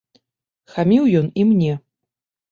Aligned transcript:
Хаміў 0.75 1.03
ён 1.19 1.27
і 1.41 1.43
мне. 1.49 1.73